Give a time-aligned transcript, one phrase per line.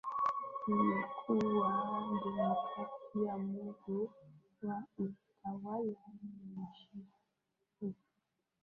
[0.71, 1.69] imekuwa
[2.23, 4.09] demokrasia Muundo
[4.61, 5.95] wa utawala
[6.51, 8.03] ni shirikisho